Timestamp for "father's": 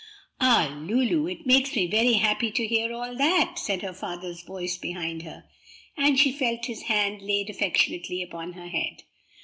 3.93-4.41